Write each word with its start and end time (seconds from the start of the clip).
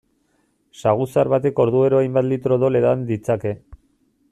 Saguzar 0.83 1.29
batek 1.33 1.61
orduero 1.65 1.99
hainbat 2.05 2.27
litro 2.31 2.59
odol 2.61 2.81
edan 2.83 3.07
ditzake. 3.13 3.55